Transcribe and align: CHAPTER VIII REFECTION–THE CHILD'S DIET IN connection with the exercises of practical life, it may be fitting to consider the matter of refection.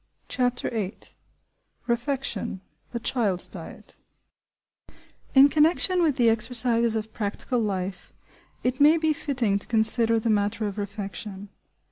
CHAPTER 0.29 0.71
VIII 0.71 0.97
REFECTION–THE 1.85 2.99
CHILD'S 3.01 3.49
DIET 3.49 3.97
IN 5.35 5.47
connection 5.47 6.01
with 6.01 6.15
the 6.15 6.27
exercises 6.27 6.95
of 6.95 7.13
practical 7.13 7.59
life, 7.59 8.11
it 8.63 8.81
may 8.81 8.97
be 8.97 9.13
fitting 9.13 9.59
to 9.59 9.67
consider 9.67 10.19
the 10.19 10.31
matter 10.31 10.65
of 10.65 10.79
refection. 10.79 11.49